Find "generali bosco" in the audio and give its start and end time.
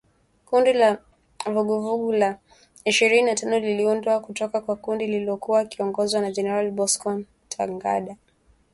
6.31-7.23